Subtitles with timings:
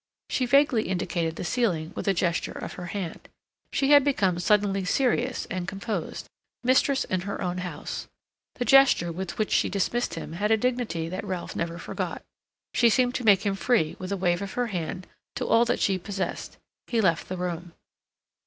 [0.31, 3.29] she vaguely indicated the ceiling with a gesture of her hand.
[3.71, 6.25] She had become suddenly serious and composed,
[6.63, 8.07] mistress in her own house.
[8.55, 12.23] The gesture with which she dismissed him had a dignity that Ralph never forgot.
[12.73, 15.79] She seemed to make him free with a wave of her hand to all that
[15.79, 16.57] she possessed.
[16.87, 17.73] He left the room.